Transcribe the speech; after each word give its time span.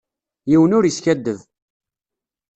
Yiwen 0.49 0.75
ur 0.77 0.83
iskadeb. 0.85 1.39